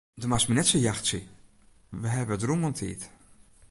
Do 0.21 0.25
moatst 0.27 0.47
my 0.49 0.53
net 0.55 0.69
sa 0.69 0.77
jachtsje, 0.85 1.19
we 2.01 2.07
hawwe 2.13 2.33
it 2.37 2.45
rûm 2.47 2.65
oan 2.65 2.75
tiid. 2.79 3.01